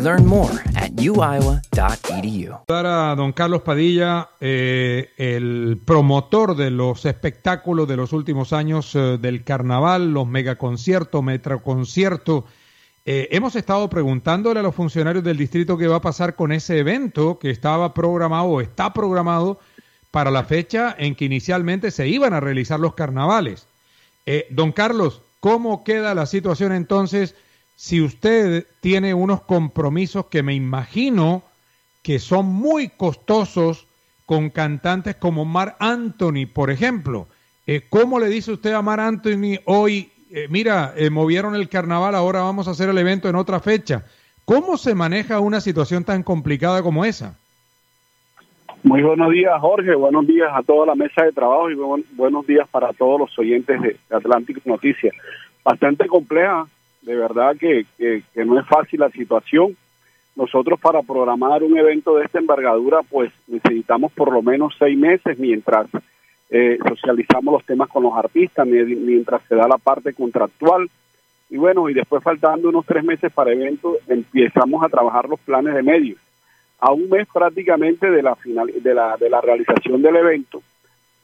Learn 0.00 0.26
more 0.26 0.52
at 0.76 0.92
uiowa.edu. 0.92 2.54
a 2.68 3.14
don 3.16 3.32
Carlos 3.32 3.62
Padilla, 3.62 4.28
eh, 4.40 5.10
el 5.16 5.80
promotor 5.84 6.56
de 6.56 6.70
los 6.70 7.04
espectáculos 7.04 7.88
de 7.88 7.96
los 7.96 8.12
últimos 8.12 8.52
años 8.52 8.94
eh, 8.94 9.18
del 9.20 9.42
carnaval, 9.42 10.12
los 10.12 10.26
megaconciertos, 10.28 11.22
metroconciertos. 11.22 12.44
Eh, 13.04 13.28
hemos 13.32 13.56
estado 13.56 13.88
preguntándole 13.88 14.60
a 14.60 14.62
los 14.62 14.74
funcionarios 14.74 15.24
del 15.24 15.36
distrito 15.36 15.76
qué 15.76 15.88
va 15.88 15.96
a 15.96 16.00
pasar 16.00 16.34
con 16.34 16.52
ese 16.52 16.78
evento 16.78 17.38
que 17.38 17.50
estaba 17.50 17.94
programado 17.94 18.46
o 18.46 18.60
está 18.60 18.92
programado 18.92 19.58
para 20.10 20.30
la 20.30 20.44
fecha 20.44 20.94
en 20.98 21.14
que 21.14 21.24
inicialmente 21.24 21.90
se 21.90 22.08
iban 22.08 22.34
a 22.34 22.40
realizar 22.40 22.80
los 22.80 22.94
carnavales. 22.94 23.66
Eh, 24.26 24.46
don 24.50 24.72
Carlos, 24.72 25.22
¿cómo 25.40 25.84
queda 25.84 26.14
la 26.14 26.26
situación 26.26 26.72
entonces 26.72 27.36
si 27.76 28.00
usted 28.00 28.66
tiene 28.80 29.14
unos 29.14 29.42
compromisos 29.42 30.26
que 30.26 30.42
me 30.42 30.54
imagino 30.54 31.42
que 32.02 32.18
son 32.18 32.46
muy 32.46 32.88
costosos 32.88 33.86
con 34.24 34.50
cantantes 34.50 35.14
como 35.14 35.44
Mar 35.44 35.76
Anthony, 35.78 36.46
por 36.52 36.70
ejemplo? 36.70 37.28
Eh, 37.66 37.82
¿Cómo 37.88 38.18
le 38.18 38.28
dice 38.28 38.50
usted 38.50 38.72
a 38.72 38.82
Mar 38.82 38.98
Anthony 38.98 39.60
hoy, 39.66 40.10
eh, 40.32 40.48
mira, 40.50 40.94
movieron 41.12 41.54
el 41.54 41.68
carnaval, 41.68 42.16
ahora 42.16 42.40
vamos 42.40 42.66
a 42.66 42.72
hacer 42.72 42.88
el 42.88 42.98
evento 42.98 43.28
en 43.28 43.36
otra 43.36 43.60
fecha? 43.60 44.04
¿Cómo 44.44 44.76
se 44.76 44.94
maneja 44.94 45.40
una 45.40 45.60
situación 45.60 46.04
tan 46.04 46.22
complicada 46.22 46.82
como 46.82 47.04
esa? 47.04 47.36
Muy 48.84 49.02
buenos 49.02 49.32
días, 49.32 49.52
Jorge. 49.60 49.96
Buenos 49.96 50.24
días 50.28 50.48
a 50.54 50.62
toda 50.62 50.86
la 50.86 50.94
mesa 50.94 51.24
de 51.24 51.32
trabajo 51.32 51.68
y 51.68 51.74
buenos 52.12 52.46
días 52.46 52.68
para 52.68 52.92
todos 52.92 53.18
los 53.18 53.36
oyentes 53.36 53.82
de 53.82 53.96
Atlántico 54.08 54.60
Noticias. 54.64 55.12
Bastante 55.64 56.06
compleja, 56.06 56.68
de 57.06 57.16
verdad 57.16 57.56
que, 57.56 57.86
no 58.44 58.60
es 58.60 58.66
fácil 58.66 59.00
la 59.00 59.10
situación. 59.10 59.76
Nosotros 60.34 60.78
para 60.78 61.00
programar 61.00 61.62
un 61.62 61.78
evento 61.78 62.16
de 62.16 62.26
esta 62.26 62.38
envergadura, 62.38 63.00
pues 63.08 63.32
necesitamos 63.46 64.12
por 64.12 64.30
lo 64.30 64.42
menos 64.42 64.74
seis 64.78 64.98
meses 64.98 65.38
mientras 65.38 65.86
eh, 66.50 66.78
socializamos 66.86 67.54
los 67.54 67.64
temas 67.64 67.88
con 67.88 68.02
los 68.02 68.12
artistas, 68.14 68.66
mientras 68.66 69.40
se 69.48 69.54
da 69.54 69.66
la 69.66 69.78
parte 69.78 70.12
contractual. 70.12 70.90
Y 71.48 71.56
bueno, 71.56 71.88
y 71.88 71.94
después 71.94 72.22
faltando 72.22 72.68
unos 72.68 72.84
tres 72.84 73.02
meses 73.02 73.32
para 73.32 73.52
el 73.52 73.62
evento, 73.62 73.96
empezamos 74.08 74.84
a 74.84 74.88
trabajar 74.88 75.26
los 75.28 75.40
planes 75.40 75.74
de 75.74 75.82
medios 75.82 76.18
a 76.78 76.92
un 76.92 77.08
mes 77.08 77.26
prácticamente 77.32 78.10
de 78.10 78.22
la 78.22 78.36
final 78.36 78.70
de 78.82 78.94
la 78.94 79.16
de 79.16 79.30
la 79.30 79.40
realización 79.40 80.02
del 80.02 80.16
evento 80.16 80.62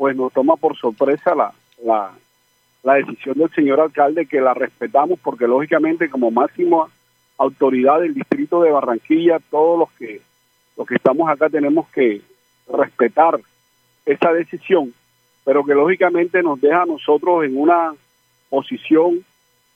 pues 0.02 0.16
nos 0.16 0.32
toma 0.32 0.56
por 0.56 0.76
sorpresa 0.76 1.32
la, 1.34 2.10
la 2.82 2.94
decisión 2.94 3.38
del 3.38 3.50
señor 3.50 3.80
alcalde 3.80 4.26
que 4.26 4.40
la 4.40 4.54
respetamos 4.54 5.18
porque 5.20 5.46
lógicamente 5.46 6.10
como 6.10 6.30
máxima 6.30 6.88
autoridad 7.38 8.00
del 8.00 8.14
distrito 8.14 8.62
de 8.62 8.70
Barranquilla 8.70 9.38
todos 9.50 9.78
los 9.78 9.92
que 9.92 10.20
los 10.76 10.86
que 10.86 10.94
estamos 10.94 11.28
acá 11.28 11.48
tenemos 11.48 11.88
que 11.88 12.20
respetar 12.68 13.40
esa 14.04 14.32
decisión 14.32 14.92
pero 15.44 15.64
que 15.64 15.74
lógicamente 15.74 16.42
nos 16.42 16.60
deja 16.60 16.82
a 16.82 16.86
nosotros 16.86 17.44
en 17.44 17.56
una 17.56 17.94
posición 18.48 19.24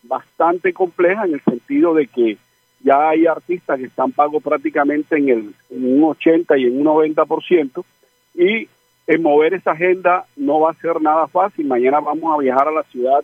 bastante 0.03 0.73
compleja 0.73 1.25
en 1.25 1.35
el 1.35 1.43
sentido 1.43 1.95
de 1.95 2.07
que 2.07 2.39
ya 2.81 3.09
hay 3.09 3.27
artistas 3.27 3.79
que 3.79 3.87
están 3.87 4.13
pagos 4.13 4.43
prácticamente 4.43 5.17
en, 5.17 5.29
el, 5.29 5.55
un 5.71 6.05
80 6.05 6.57
y 6.59 6.65
en 6.67 6.79
un 6.79 6.85
90%, 6.85 7.85
y 8.35 8.69
en 9.07 9.23
mover 9.23 9.55
esa 9.55 9.73
agenda 9.73 10.25
no 10.37 10.61
va 10.61 10.71
a 10.71 10.75
ser 10.75 11.01
nada 11.01 11.27
fácil. 11.29 11.67
Mañana 11.67 12.01
vamos 12.01 12.35
a 12.35 12.41
viajar 12.41 12.69
a 12.69 12.73
la 12.73 12.83
ciudad 12.85 13.23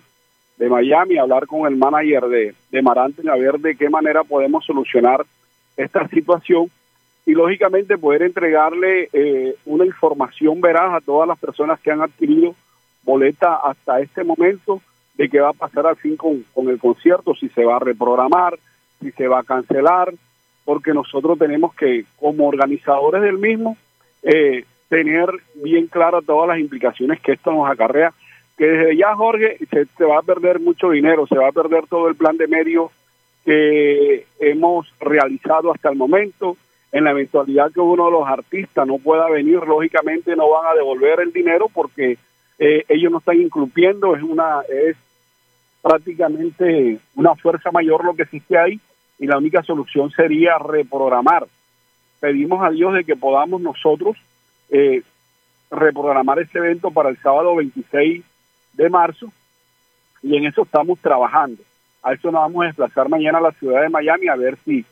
de 0.56 0.68
Miami 0.68 1.16
a 1.16 1.22
hablar 1.22 1.46
con 1.46 1.66
el 1.66 1.76
manager 1.76 2.24
de, 2.28 2.54
de 2.70 2.82
Marante 2.82 3.28
a 3.28 3.36
ver 3.36 3.58
de 3.58 3.76
qué 3.76 3.88
manera 3.90 4.22
podemos 4.22 4.64
solucionar 4.64 5.24
esta 5.76 6.06
situación 6.08 6.70
y 7.24 7.32
lógicamente 7.32 7.98
poder 7.98 8.22
entregarle 8.22 9.08
eh, 9.12 9.56
una 9.64 9.86
información 9.86 10.60
veraz 10.60 10.94
a 10.94 11.00
todas 11.00 11.28
las 11.28 11.38
personas 11.38 11.80
que 11.80 11.90
han 11.90 12.02
adquirido 12.02 12.54
boleta 13.04 13.56
hasta 13.56 14.00
este 14.00 14.24
momento 14.24 14.80
de 15.14 15.28
qué 15.28 15.40
va 15.40 15.50
a 15.50 15.54
pasar 15.54 15.86
al 15.86 15.96
fin 15.96 16.16
con, 16.16 16.44
con 16.54 16.68
el 16.68 16.78
concierto, 16.78 17.34
si 17.34 17.48
se 17.50 17.64
va 17.64 17.76
a 17.76 17.80
reprogramar, 17.80 18.58
si 19.00 19.10
se 19.12 19.28
va 19.28 19.40
a 19.40 19.44
cancelar, 19.44 20.12
porque 20.64 20.92
nosotros 20.92 21.38
tenemos 21.38 21.74
que, 21.74 22.04
como 22.16 22.46
organizadores 22.46 23.22
del 23.22 23.38
mismo, 23.38 23.76
eh, 24.22 24.64
tener 24.92 25.30
bien 25.54 25.86
claras 25.86 26.22
todas 26.26 26.46
las 26.46 26.58
implicaciones 26.58 27.18
que 27.22 27.32
esto 27.32 27.50
nos 27.50 27.66
acarrea, 27.66 28.12
que 28.58 28.66
desde 28.66 28.94
ya, 28.98 29.14
Jorge, 29.14 29.56
se, 29.70 30.04
va 30.04 30.18
a 30.18 30.22
perder 30.22 30.60
mucho 30.60 30.90
dinero, 30.90 31.26
se 31.26 31.38
va 31.38 31.48
a 31.48 31.52
perder 31.52 31.86
todo 31.86 32.08
el 32.08 32.14
plan 32.14 32.36
de 32.36 32.46
medios 32.46 32.90
que 33.42 34.26
hemos 34.38 34.92
realizado 35.00 35.72
hasta 35.72 35.88
el 35.88 35.96
momento. 35.96 36.58
En 36.92 37.04
la 37.04 37.12
eventualidad 37.12 37.72
que 37.72 37.80
uno 37.80 38.04
de 38.04 38.10
los 38.10 38.28
artistas 38.28 38.86
no 38.86 38.98
pueda 38.98 39.30
venir, 39.30 39.60
lógicamente 39.66 40.36
no 40.36 40.50
van 40.50 40.70
a 40.70 40.74
devolver 40.74 41.20
el 41.20 41.32
dinero 41.32 41.70
porque 41.72 42.18
eh, 42.58 42.84
ellos 42.86 43.10
no 43.10 43.16
están 43.16 43.40
incumpliendo, 43.40 44.14
es 44.14 44.22
una 44.22 44.60
es 44.68 44.94
prácticamente 45.80 46.98
una 47.14 47.34
fuerza 47.34 47.70
mayor 47.70 48.04
lo 48.04 48.14
que 48.14 48.24
existe 48.24 48.58
ahí 48.58 48.78
y 49.18 49.26
la 49.26 49.38
única 49.38 49.62
solución 49.62 50.10
sería 50.10 50.58
reprogramar. 50.58 51.46
Pedimos 52.20 52.62
a 52.62 52.68
Dios 52.68 52.92
de 52.92 53.04
que 53.04 53.16
podamos 53.16 53.62
nosotros 53.62 54.18
eh, 54.72 55.02
reprogramar 55.70 56.40
este 56.40 56.58
evento 56.58 56.90
para 56.90 57.10
el 57.10 57.16
sábado 57.18 57.54
26 57.54 58.24
de 58.72 58.90
marzo 58.90 59.32
y 60.22 60.36
en 60.36 60.46
eso 60.46 60.62
estamos 60.62 60.98
trabajando. 60.98 61.62
A 62.02 62.12
eso 62.12 62.32
nos 62.32 62.42
vamos 62.42 62.62
a 62.62 62.66
desplazar 62.66 63.08
mañana 63.08 63.38
a 63.38 63.42
la 63.42 63.52
ciudad 63.52 63.82
de 63.82 63.88
Miami 63.88 64.26
a 64.28 64.34
ver 64.34 64.58
si, 64.64 64.84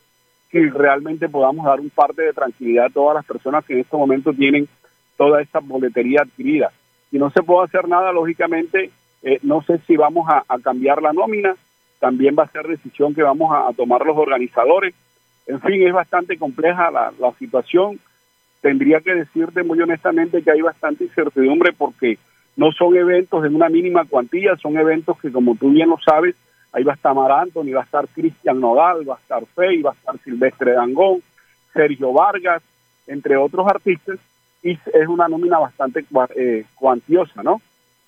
realmente 0.52 1.28
podamos 1.28 1.66
dar 1.66 1.80
un 1.80 1.90
parte 1.90 2.22
de 2.22 2.32
tranquilidad 2.32 2.86
a 2.86 2.90
todas 2.90 3.14
las 3.16 3.24
personas 3.24 3.64
que 3.64 3.74
en 3.74 3.80
este 3.80 3.96
momento 3.96 4.32
tienen 4.32 4.68
toda 5.16 5.42
esta 5.42 5.60
boletería 5.60 6.22
adquirida. 6.22 6.72
Si 7.10 7.18
no 7.18 7.30
se 7.30 7.42
puede 7.42 7.66
hacer 7.66 7.88
nada, 7.88 8.12
lógicamente, 8.12 8.90
eh, 9.22 9.38
no 9.42 9.62
sé 9.62 9.78
si 9.86 9.96
vamos 9.96 10.28
a 10.28 10.58
cambiar 10.60 11.02
la 11.02 11.12
nómina, 11.12 11.56
también 12.00 12.34
va 12.36 12.44
a 12.44 12.50
ser 12.50 12.66
decisión 12.66 13.14
que 13.14 13.22
vamos 13.22 13.52
a, 13.54 13.72
tomar 13.74 14.04
los 14.04 14.16
organizadores. 14.16 14.94
En 15.46 15.60
fin, 15.60 15.86
es 15.86 15.92
bastante 15.92 16.36
compleja 16.38 16.90
la, 16.90 17.12
situación. 17.38 18.00
Tendría 18.60 19.00
que 19.00 19.14
decirte 19.14 19.62
muy 19.62 19.80
honestamente 19.80 20.42
que 20.42 20.50
hay 20.50 20.60
bastante 20.60 21.04
incertidumbre 21.04 21.72
porque 21.72 22.18
no 22.56 22.72
son 22.72 22.96
eventos 22.96 23.42
de 23.42 23.48
una 23.48 23.68
mínima 23.68 24.04
cuantía, 24.04 24.56
son 24.56 24.76
eventos 24.76 25.18
que 25.20 25.32
como 25.32 25.56
tú 25.56 25.70
bien 25.70 25.88
lo 25.88 25.98
sabes, 25.98 26.36
ahí 26.72 26.84
va 26.84 26.92
a 26.92 26.96
estar 26.96 27.14
Mar 27.14 27.32
Anthony, 27.32 27.72
va 27.74 27.80
a 27.80 27.84
estar 27.84 28.06
Cristian 28.08 28.60
Nodal, 28.60 29.08
va 29.08 29.14
a 29.14 29.18
estar 29.18 29.44
Fey, 29.54 29.82
va 29.82 29.90
a 29.90 29.94
estar 29.94 30.18
Silvestre 30.18 30.72
Dangón, 30.72 31.22
Sergio 31.72 32.12
Vargas, 32.12 32.62
entre 33.06 33.36
otros 33.36 33.66
artistas, 33.66 34.18
y 34.62 34.72
es 34.72 35.08
una 35.08 35.28
nómina 35.28 35.58
bastante 35.58 36.04
eh, 36.36 36.64
cuantiosa, 36.74 37.42
¿no? 37.42 37.62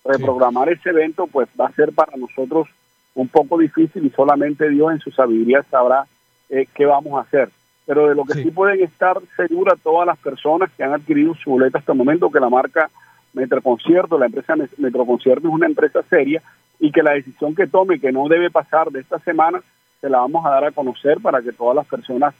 Reprogramar 0.04 0.68
ese 0.68 0.90
evento 0.90 1.26
pues 1.26 1.48
va 1.58 1.66
a 1.66 1.72
ser 1.72 1.92
para 1.92 2.16
nosotros 2.16 2.68
un 3.14 3.28
poco 3.28 3.58
difícil 3.58 4.04
y 4.04 4.10
solamente 4.10 4.68
Dios 4.68 4.92
en 4.92 4.98
su 4.98 5.10
sabiduría 5.10 5.62
sabrá 5.70 6.06
eh, 6.50 6.66
qué 6.74 6.84
vamos 6.84 7.14
a 7.18 7.22
hacer. 7.22 7.50
Pero 7.86 8.08
de 8.08 8.14
lo 8.14 8.24
que 8.24 8.34
sí. 8.34 8.50
pueden 8.50 8.82
estar 8.82 9.18
seguras 9.36 9.78
todas 9.82 10.06
las 10.06 10.18
personas 10.18 10.70
que 10.76 10.84
han 10.84 10.92
adquirido 10.92 11.34
su 11.34 11.50
boleta 11.50 11.78
hasta 11.78 11.92
el 11.92 11.98
momento, 11.98 12.30
que 12.30 12.40
la 12.40 12.48
marca 12.48 12.90
Metroconcierto, 13.32 14.18
la 14.18 14.26
empresa 14.26 14.54
Metroconcierto 14.78 15.48
es 15.48 15.54
una 15.54 15.66
empresa 15.66 16.02
seria 16.08 16.42
y 16.78 16.92
que 16.92 17.02
la 17.02 17.12
decisión 17.12 17.54
que 17.54 17.66
tome, 17.66 17.98
que 17.98 18.12
no 18.12 18.28
debe 18.28 18.50
pasar 18.50 18.90
de 18.90 19.00
esta 19.00 19.18
semana, 19.20 19.60
se 20.00 20.10
la 20.10 20.18
vamos 20.18 20.44
a 20.44 20.50
dar 20.50 20.64
a 20.64 20.72
conocer 20.72 21.20
para 21.20 21.40
que 21.40 21.52
todas 21.52 21.76
las 21.76 21.86
personas 21.86 22.34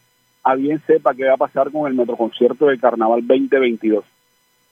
a 0.44 0.55
bien 0.55 0.82
sepa 0.87 1.14
qué 1.14 1.25
va 1.26 1.34
a 1.34 1.38
pasar 1.38 1.70
con 1.70 1.87
el 1.87 1.94
Metroconcierto 1.94 2.67
de 2.67 2.78
Carnaval 2.78 3.26
2022. 3.26 4.05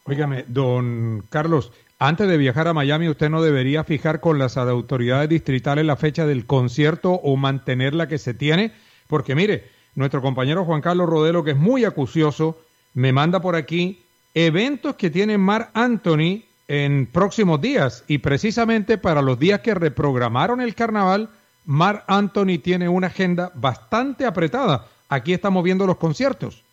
Óigame, 0.04 0.44
don 0.48 1.22
Carlos, 1.30 1.72
antes 1.98 2.28
de 2.28 2.36
viajar 2.36 2.66
a 2.66 2.74
Miami, 2.74 3.08
usted 3.08 3.30
no 3.30 3.42
debería 3.42 3.84
fijar 3.84 4.20
con 4.20 4.38
las 4.38 4.56
autoridades 4.56 5.28
distritales 5.28 5.84
la 5.84 5.96
fecha 5.96 6.26
del 6.26 6.46
concierto 6.46 7.12
o 7.12 7.36
mantener 7.36 7.94
la 7.94 8.08
que 8.08 8.18
se 8.18 8.34
tiene, 8.34 8.72
porque 9.06 9.34
mire, 9.34 9.64
nuestro 10.00 10.20
compañero 10.20 10.64
Juan 10.64 10.80
Carlos 10.80 11.08
Rodelo, 11.08 11.44
que 11.44 11.52
es 11.52 11.56
muy 11.56 11.84
acucioso, 11.84 12.58
me 12.94 13.12
manda 13.12 13.40
por 13.40 13.54
aquí 13.54 14.02
eventos 14.34 14.96
que 14.96 15.10
tiene 15.10 15.38
Mar 15.38 15.70
Anthony 15.74 16.42
en 16.66 17.06
próximos 17.06 17.60
días 17.60 18.04
y 18.08 18.18
precisamente 18.18 18.98
para 18.98 19.22
los 19.22 19.38
días 19.38 19.60
que 19.60 19.74
reprogramaron 19.74 20.60
el 20.60 20.74
carnaval, 20.74 21.28
Mar 21.66 22.04
Anthony 22.08 22.58
tiene 22.62 22.88
una 22.88 23.08
agenda 23.08 23.52
bastante 23.54 24.24
apretada. 24.24 24.86
Aquí 25.08 25.32
estamos 25.32 25.62
viendo 25.62 25.86
los 25.86 25.98
conciertos. 25.98 26.64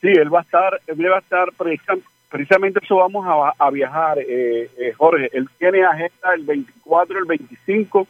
Sí, 0.00 0.08
él 0.08 0.32
va 0.32 0.40
a 0.40 0.42
estar, 0.42 0.80
él 0.86 1.10
va 1.10 1.16
a 1.16 1.20
estar 1.20 1.48
precisamente 2.30 2.80
eso 2.82 2.96
vamos 2.96 3.26
a, 3.58 3.70
viajar, 3.70 4.18
eh, 4.20 4.70
eh, 4.78 4.92
Jorge. 4.96 5.28
Él 5.32 5.48
tiene 5.58 5.84
agenda 5.84 6.34
el 6.34 6.44
24, 6.44 7.18
el 7.18 7.24
25, 7.24 8.06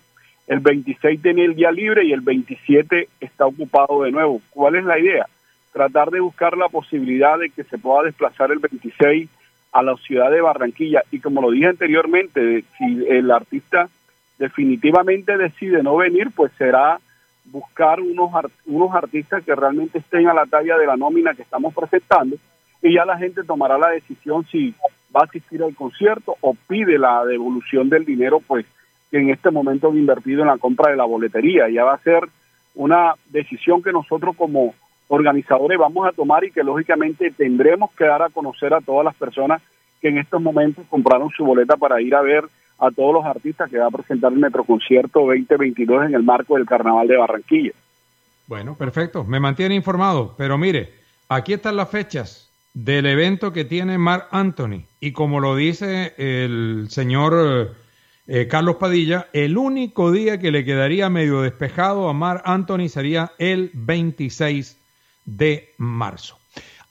el 0.48 0.60
26 0.60 1.22
tiene 1.22 1.44
el 1.44 1.54
día 1.54 1.70
libre 1.70 2.04
y 2.04 2.12
el 2.12 2.22
27 2.22 3.08
está 3.20 3.46
ocupado 3.46 4.02
de 4.02 4.10
nuevo. 4.10 4.40
¿Cuál 4.50 4.76
es 4.76 4.84
la 4.84 4.98
idea? 4.98 5.26
Tratar 5.72 6.10
de 6.10 6.20
buscar 6.20 6.56
la 6.56 6.68
posibilidad 6.68 7.38
de 7.38 7.50
que 7.50 7.64
se 7.64 7.76
pueda 7.76 8.04
desplazar 8.04 8.50
el 8.50 8.58
26 8.58 9.28
a 9.72 9.82
la 9.82 9.94
ciudad 9.96 10.30
de 10.30 10.40
Barranquilla. 10.40 11.02
Y 11.10 11.20
como 11.20 11.42
lo 11.42 11.50
dije 11.50 11.66
anteriormente, 11.66 12.64
si 12.78 13.06
el 13.06 13.30
artista 13.30 13.90
definitivamente 14.38 15.36
decide 15.36 15.82
no 15.82 15.96
venir, 15.96 16.30
pues 16.34 16.50
será 16.56 16.98
buscar 17.44 18.00
unos, 18.00 18.30
unos 18.66 18.94
artistas 18.94 19.44
que 19.44 19.54
realmente 19.54 19.98
estén 19.98 20.28
a 20.28 20.34
la 20.34 20.46
talla 20.46 20.78
de 20.78 20.86
la 20.86 20.96
nómina 20.96 21.34
que 21.34 21.42
estamos 21.42 21.74
presentando 21.74 22.36
y 22.82 22.94
ya 22.94 23.04
la 23.04 23.18
gente 23.18 23.42
tomará 23.44 23.78
la 23.78 23.88
decisión 23.88 24.46
si 24.46 24.74
va 25.14 25.20
a 25.20 25.24
asistir 25.24 25.62
al 25.62 25.74
concierto 25.74 26.36
o 26.40 26.54
pide 26.54 26.98
la 26.98 27.24
devolución 27.24 27.88
del 27.88 28.04
dinero 28.04 28.40
pues 28.46 28.66
que 29.10 29.18
en 29.18 29.30
este 29.30 29.50
momento 29.50 29.88
han 29.88 29.96
invertido 29.96 30.42
en 30.42 30.48
la 30.48 30.58
compra 30.58 30.90
de 30.90 30.96
la 30.96 31.04
boletería. 31.04 31.68
Ya 31.68 31.84
va 31.84 31.94
a 31.94 32.02
ser 32.02 32.28
una 32.74 33.14
decisión 33.30 33.82
que 33.82 33.92
nosotros 33.92 34.36
como 34.36 34.74
organizadores 35.08 35.78
vamos 35.78 36.06
a 36.06 36.12
tomar 36.12 36.44
y 36.44 36.52
que 36.52 36.62
lógicamente 36.62 37.30
tendremos 37.30 37.90
que 37.92 38.04
dar 38.04 38.22
a 38.22 38.28
conocer 38.28 38.74
a 38.74 38.80
todas 38.80 39.04
las 39.04 39.14
personas 39.14 39.62
que 40.00 40.08
en 40.08 40.18
estos 40.18 40.40
momentos 40.40 40.84
compraron 40.88 41.30
su 41.30 41.44
boleta 41.44 41.76
para 41.76 42.00
ir 42.00 42.14
a 42.14 42.22
ver 42.22 42.44
a 42.78 42.90
todos 42.90 43.12
los 43.12 43.24
artistas 43.24 43.70
que 43.70 43.78
va 43.78 43.86
a 43.86 43.90
presentar 43.90 44.32
el 44.32 44.38
Metroconcierto 44.38 45.20
2022 45.20 46.06
en 46.06 46.14
el 46.14 46.22
marco 46.22 46.56
del 46.56 46.66
Carnaval 46.66 47.08
de 47.08 47.16
Barranquilla. 47.16 47.72
Bueno, 48.46 48.76
perfecto, 48.76 49.24
me 49.24 49.40
mantiene 49.40 49.74
informado, 49.74 50.34
pero 50.38 50.56
mire, 50.56 50.94
aquí 51.28 51.54
están 51.54 51.76
las 51.76 51.90
fechas 51.90 52.50
del 52.72 53.06
evento 53.06 53.52
que 53.52 53.64
tiene 53.64 53.98
Mark 53.98 54.28
Anthony 54.30 54.84
y 55.00 55.12
como 55.12 55.40
lo 55.40 55.56
dice 55.56 56.14
el 56.16 56.86
señor 56.90 57.74
eh, 58.30 58.46
Carlos 58.46 58.76
Padilla, 58.76 59.28
el 59.32 59.56
único 59.56 60.12
día 60.12 60.38
que 60.38 60.50
le 60.50 60.62
quedaría 60.62 61.08
medio 61.08 61.40
despejado 61.40 62.10
a 62.10 62.12
Mark 62.12 62.42
Anthony 62.44 62.90
sería 62.90 63.32
el 63.38 63.70
26 63.72 64.76
de 65.24 65.72
marzo. 65.78 66.38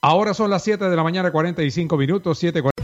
Ahora 0.01 0.33
son 0.33 0.49
las 0.49 0.63
7 0.63 0.89
de 0.89 0.95
la 0.95 1.03
mañana, 1.03 1.31
45 1.31 1.95
minutos, 1.95 2.39
7 2.39 2.63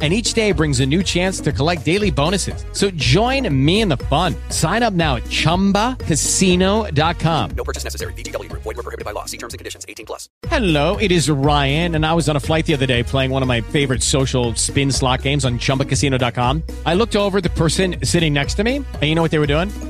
and 0.00 0.14
each 0.14 0.32
day 0.32 0.52
brings 0.52 0.80
a 0.80 0.86
new 0.86 1.02
chance 1.02 1.40
to 1.40 1.52
collect 1.52 1.84
daily 1.84 2.10
bonuses. 2.10 2.64
So 2.72 2.90
join 2.92 3.54
me 3.54 3.82
in 3.82 3.90
the 3.90 3.98
fun. 3.98 4.34
Sign 4.48 4.82
up 4.82 4.94
now 4.94 5.16
at 5.16 5.24
ChumbaCasino.com. 5.24 7.50
No 7.50 7.64
purchase 7.64 7.84
necessary. 7.84 8.14
VGW. 8.14 8.50
Void 8.52 8.64
were 8.64 8.74
prohibited 8.74 9.04
by 9.04 9.12
law. 9.12 9.26
See 9.26 9.36
terms 9.36 9.52
and 9.52 9.58
conditions. 9.58 9.84
18 9.86 10.06
plus. 10.06 10.30
Hello, 10.46 10.96
it 10.96 11.12
is 11.12 11.28
Ryan, 11.28 11.96
and 11.96 12.06
I 12.06 12.14
was 12.14 12.30
on 12.30 12.36
a 12.36 12.40
flight 12.40 12.64
the 12.64 12.72
other 12.72 12.86
day 12.86 13.02
playing 13.02 13.30
one 13.30 13.42
of 13.42 13.48
my 13.48 13.60
favorite 13.60 14.02
social 14.02 14.54
spin 14.54 14.90
slot 14.90 15.20
games 15.20 15.44
on 15.44 15.58
ChumbaCasino.com. 15.58 16.62
I 16.86 16.94
looked 16.94 17.16
over 17.16 17.42
the 17.42 17.50
person 17.50 17.96
sitting 18.02 18.32
next 18.32 18.54
to 18.54 18.64
me, 18.64 18.76
and 18.76 19.02
you 19.02 19.14
know 19.14 19.22
what 19.22 19.30
they 19.30 19.38
were 19.38 19.46
doing? 19.46 19.89